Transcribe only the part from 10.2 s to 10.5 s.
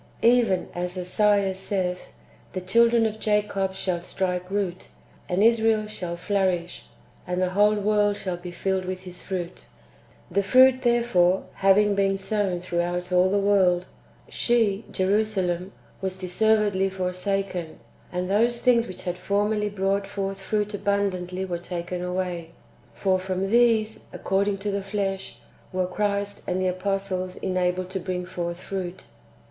The